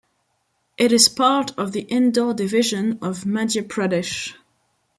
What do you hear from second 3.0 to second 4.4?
of Madhya Pradesh.